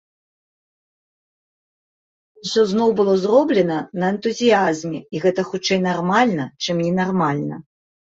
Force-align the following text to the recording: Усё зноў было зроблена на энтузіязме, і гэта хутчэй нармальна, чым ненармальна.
Усё 2.41 2.65
зноў 2.73 2.95
было 3.01 3.13
зроблена 3.27 3.77
на 4.03 4.11
энтузіязме, 4.17 4.99
і 5.15 5.25
гэта 5.29 5.41
хутчэй 5.53 5.79
нармальна, 5.89 6.53
чым 6.67 6.75
ненармальна. 6.91 7.67